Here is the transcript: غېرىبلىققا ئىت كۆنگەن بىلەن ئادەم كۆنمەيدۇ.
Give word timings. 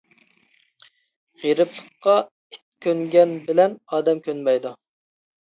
غېرىبلىققا 1.43 2.15
ئىت 2.23 2.59
كۆنگەن 2.87 3.37
بىلەن 3.51 3.79
ئادەم 3.93 4.25
كۆنمەيدۇ. 4.31 4.75